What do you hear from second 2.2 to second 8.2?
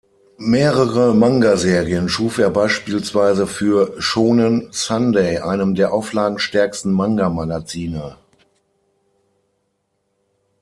er beispielsweise für "Shōnen Sunday", einem der auflagenstärksten Manga-Magazine.